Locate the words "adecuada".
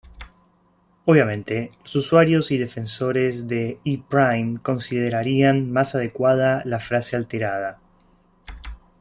5.93-6.63